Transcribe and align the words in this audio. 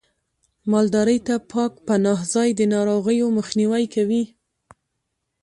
مالدارۍ 0.71 1.19
ته 1.27 1.35
پاک 1.51 1.71
پناه 1.87 2.21
ځای 2.33 2.49
د 2.55 2.61
ناروغیو 2.73 3.27
مخنیوی 3.37 3.85
کوي. 3.93 4.23